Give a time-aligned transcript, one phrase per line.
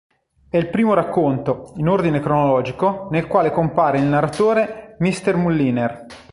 [0.49, 5.35] È il primo racconto, in ordine cronologico, nel quale compare il narratore Mr.
[5.35, 6.05] Mulliner.